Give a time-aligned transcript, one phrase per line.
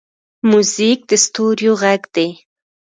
[0.49, 2.29] موزیک د ستوریو غږ دی.